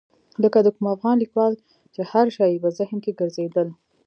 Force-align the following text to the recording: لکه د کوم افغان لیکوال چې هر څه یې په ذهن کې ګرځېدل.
لکه 0.43 0.59
د 0.61 0.67
کوم 0.75 0.85
افغان 0.95 1.15
لیکوال 1.19 1.53
چې 1.93 2.01
هر 2.11 2.25
څه 2.35 2.43
یې 2.51 2.57
په 2.63 2.69
ذهن 2.77 2.97
کې 3.03 3.17
ګرځېدل. 3.19 3.67